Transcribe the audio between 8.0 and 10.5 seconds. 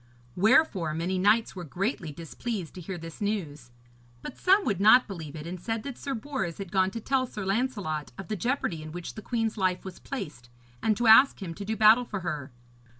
of the jeopardy in which the queen's life was placed,